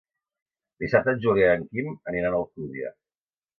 [0.83, 2.93] Dissabte en Julià i en Quim aniran a Alcúdia.